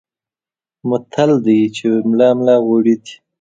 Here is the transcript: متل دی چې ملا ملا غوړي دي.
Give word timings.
متل 0.89 1.31
دی 1.45 1.59
چې 1.75 1.85
ملا 2.09 2.29
ملا 2.37 2.55
غوړي 2.65 2.95
دي. 3.03 3.13